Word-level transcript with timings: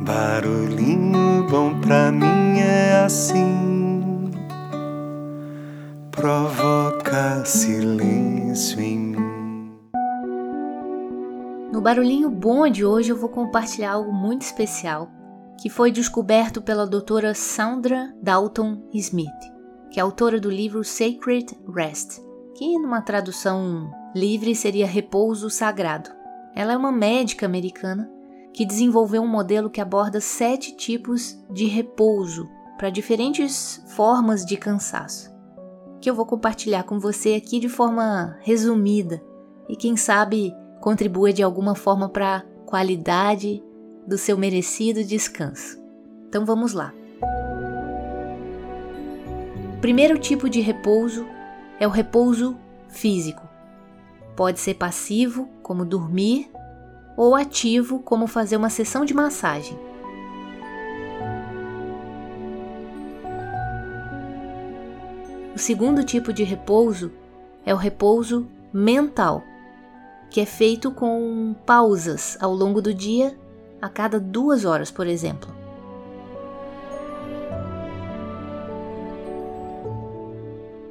Barulhinho 0.00 1.44
bom 1.50 1.80
pra 1.80 2.12
mim 2.12 2.60
é 2.60 3.02
assim, 3.04 4.30
provoca 6.12 7.44
silêncio 7.44 8.80
em 8.80 8.96
mim. 8.96 9.72
No 11.72 11.80
barulhinho 11.80 12.30
bom 12.30 12.68
de 12.68 12.84
hoje 12.84 13.10
eu 13.10 13.16
vou 13.16 13.28
compartilhar 13.28 13.94
algo 13.94 14.12
muito 14.12 14.42
especial 14.42 15.10
que 15.60 15.68
foi 15.68 15.90
descoberto 15.90 16.62
pela 16.62 16.86
doutora 16.86 17.34
Sandra 17.34 18.14
Dalton 18.22 18.80
Smith, 18.94 19.28
que 19.90 19.98
é 19.98 20.02
autora 20.02 20.38
do 20.38 20.48
livro 20.48 20.84
Sacred 20.84 21.58
Rest, 21.74 22.20
que 22.54 22.78
numa 22.78 23.02
tradução 23.02 23.90
livre 24.14 24.54
seria 24.54 24.86
repouso 24.86 25.50
sagrado. 25.50 26.08
Ela 26.54 26.74
é 26.74 26.76
uma 26.76 26.92
médica 26.92 27.44
americana 27.46 28.08
que 28.52 28.64
desenvolveu 28.64 29.22
um 29.22 29.28
modelo 29.28 29.70
que 29.70 29.80
aborda 29.80 30.20
sete 30.20 30.76
tipos 30.76 31.38
de 31.50 31.66
repouso 31.66 32.48
para 32.76 32.90
diferentes 32.90 33.82
formas 33.88 34.44
de 34.44 34.56
cansaço, 34.56 35.30
que 36.00 36.08
eu 36.08 36.14
vou 36.14 36.26
compartilhar 36.26 36.84
com 36.84 36.98
você 36.98 37.34
aqui 37.34 37.58
de 37.58 37.68
forma 37.68 38.36
resumida 38.40 39.22
e 39.68 39.76
quem 39.76 39.96
sabe 39.96 40.52
contribua 40.80 41.32
de 41.32 41.42
alguma 41.42 41.74
forma 41.74 42.08
para 42.08 42.36
a 42.36 42.42
qualidade 42.64 43.62
do 44.06 44.16
seu 44.16 44.38
merecido 44.38 45.04
descanso. 45.04 45.78
Então 46.28 46.44
vamos 46.44 46.72
lá. 46.72 46.94
O 49.76 49.80
primeiro 49.80 50.18
tipo 50.18 50.48
de 50.48 50.60
repouso 50.60 51.26
é 51.78 51.86
o 51.86 51.90
repouso 51.90 52.56
físico. 52.88 53.46
Pode 54.36 54.60
ser 54.60 54.74
passivo, 54.74 55.48
como 55.62 55.84
dormir, 55.84 56.50
ou 57.18 57.34
ativo, 57.34 57.98
como 57.98 58.28
fazer 58.28 58.56
uma 58.56 58.70
sessão 58.70 59.04
de 59.04 59.12
massagem. 59.12 59.76
O 65.52 65.58
segundo 65.58 66.04
tipo 66.04 66.32
de 66.32 66.44
repouso 66.44 67.10
é 67.66 67.74
o 67.74 67.76
repouso 67.76 68.46
mental, 68.72 69.42
que 70.30 70.40
é 70.40 70.46
feito 70.46 70.92
com 70.92 71.56
pausas 71.66 72.38
ao 72.40 72.54
longo 72.54 72.80
do 72.80 72.94
dia, 72.94 73.36
a 73.82 73.88
cada 73.88 74.20
duas 74.20 74.64
horas, 74.64 74.88
por 74.88 75.08
exemplo. 75.08 75.52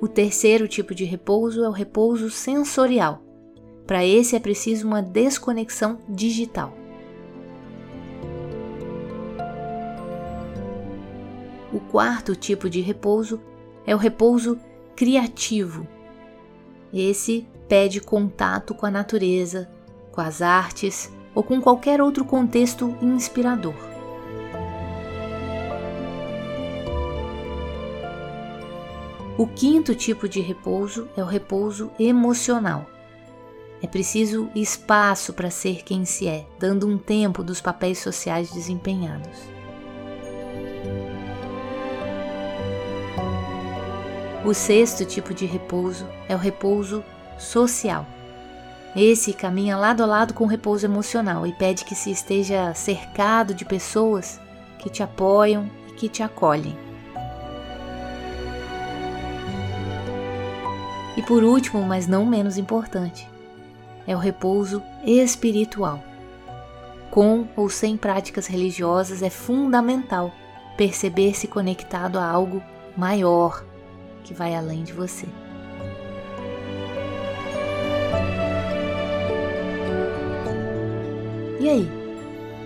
O 0.00 0.08
terceiro 0.08 0.66
tipo 0.66 0.94
de 0.94 1.04
repouso 1.04 1.62
é 1.62 1.68
o 1.68 1.72
repouso 1.72 2.30
sensorial. 2.30 3.20
Para 3.86 4.04
esse 4.04 4.34
é 4.34 4.40
preciso 4.40 4.86
uma 4.86 5.02
desconexão 5.02 5.98
digital. 6.08 6.74
O 11.72 11.80
quarto 11.80 12.34
tipo 12.34 12.70
de 12.70 12.80
repouso 12.80 13.40
é 13.86 13.94
o 13.94 13.98
repouso 13.98 14.58
criativo. 14.94 15.86
Esse 16.92 17.46
pede 17.68 18.00
contato 18.00 18.74
com 18.74 18.86
a 18.86 18.90
natureza, 18.90 19.68
com 20.12 20.20
as 20.20 20.40
artes 20.40 21.12
ou 21.34 21.42
com 21.42 21.60
qualquer 21.60 22.00
outro 22.00 22.24
contexto 22.24 22.96
inspirador. 23.02 23.74
O 29.36 29.48
quinto 29.48 29.96
tipo 29.96 30.28
de 30.28 30.40
repouso 30.40 31.08
é 31.16 31.22
o 31.22 31.26
repouso 31.26 31.90
emocional. 31.98 32.93
É 33.84 33.86
preciso 33.86 34.48
espaço 34.54 35.34
para 35.34 35.50
ser 35.50 35.82
quem 35.82 36.06
se 36.06 36.26
é, 36.26 36.46
dando 36.58 36.88
um 36.88 36.96
tempo 36.96 37.44
dos 37.44 37.60
papéis 37.60 37.98
sociais 37.98 38.50
desempenhados. 38.50 39.38
O 44.42 44.54
sexto 44.54 45.04
tipo 45.04 45.34
de 45.34 45.44
repouso 45.44 46.08
é 46.30 46.34
o 46.34 46.38
repouso 46.38 47.04
social. 47.38 48.06
Esse 48.96 49.34
caminha 49.34 49.76
lado 49.76 50.02
a 50.02 50.06
lado 50.06 50.32
com 50.32 50.44
o 50.44 50.48
repouso 50.48 50.86
emocional 50.86 51.46
e 51.46 51.52
pede 51.52 51.84
que 51.84 51.94
se 51.94 52.10
esteja 52.10 52.72
cercado 52.72 53.52
de 53.52 53.66
pessoas 53.66 54.40
que 54.78 54.88
te 54.88 55.02
apoiam 55.02 55.70
e 55.90 55.92
que 55.92 56.08
te 56.08 56.22
acolhem. 56.22 56.74
E 61.18 61.22
por 61.22 61.44
último, 61.44 61.82
mas 61.82 62.06
não 62.06 62.24
menos 62.24 62.56
importante, 62.56 63.33
é 64.06 64.14
o 64.14 64.18
repouso 64.18 64.82
espiritual. 65.04 66.02
Com 67.10 67.46
ou 67.56 67.68
sem 67.68 67.96
práticas 67.96 68.46
religiosas, 68.46 69.22
é 69.22 69.30
fundamental 69.30 70.32
perceber-se 70.76 71.46
conectado 71.46 72.18
a 72.18 72.28
algo 72.28 72.62
maior 72.96 73.64
que 74.24 74.34
vai 74.34 74.54
além 74.54 74.82
de 74.82 74.92
você. 74.92 75.26
E 81.60 81.68
aí? 81.68 81.88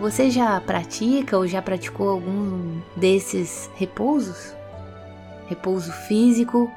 Você 0.00 0.30
já 0.30 0.60
pratica 0.60 1.38
ou 1.38 1.46
já 1.46 1.62
praticou 1.62 2.10
algum 2.10 2.80
desses 2.96 3.70
repousos? 3.76 4.52
Repouso 5.46 5.92
físico, 5.92 6.68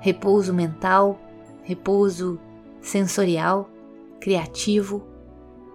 repouso 0.00 0.54
mental, 0.54 1.18
repouso 1.64 2.38
sensorial, 2.80 3.68
criativo, 4.20 5.02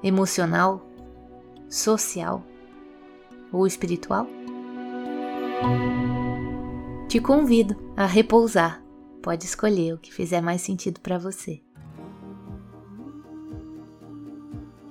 emocional, 0.03 0.87
social 1.69 2.43
ou 3.51 3.65
espiritual? 3.65 4.27
Te 7.07 7.19
convido 7.19 7.75
a 7.95 8.05
repousar. 8.05 8.83
Pode 9.21 9.45
escolher 9.45 9.93
o 9.93 9.97
que 9.97 10.13
fizer 10.13 10.41
mais 10.41 10.61
sentido 10.61 10.99
para 10.99 11.17
você. 11.17 11.61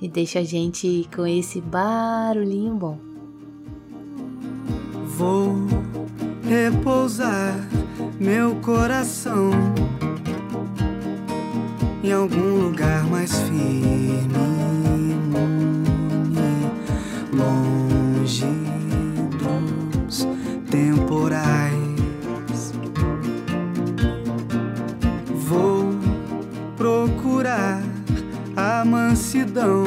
E 0.01 0.09
deixa 0.09 0.41
a 0.41 0.45
gente 0.45 1.09
com 1.15 1.27
esse 1.27 1.61
barulhinho 1.61 2.75
bom. 2.75 2.99
Vou 5.17 5.55
repousar 6.43 7.55
meu 8.19 8.57
coração 8.57 9.51
em 12.05 12.13
algum 12.13 12.67
lugar 12.67 13.03
mais 13.05 13.33
firme, 13.33 14.29
longe 17.33 18.45
dos 19.39 20.29
temporais. 20.71 21.65
Vou 25.49 25.95
procurar 26.77 27.83
a 28.55 28.85
mansidão 28.85 29.85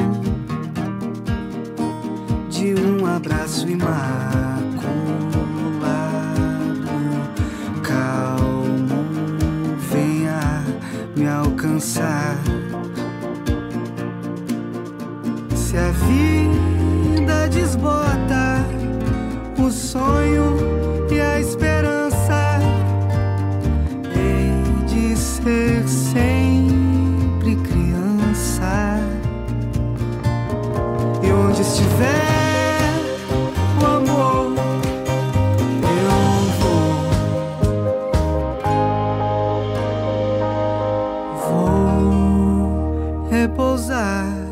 de 2.50 2.74
um 2.74 3.06
abraço 3.06 3.68
imaculado 3.68 3.88
alcançar. 3.98 4.47
Se 11.80 12.17
repousar. 43.38 44.47